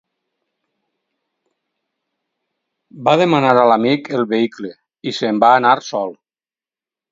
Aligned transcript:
Va 3.09 3.15
demanar 3.23 3.53
a 3.59 3.67
l'amic 3.73 4.11
el 4.21 4.27
vehicle 4.33 4.75
i 5.13 5.17
se'n 5.21 5.45
va 5.47 5.55
anar 5.61 5.79
sol. 5.93 6.19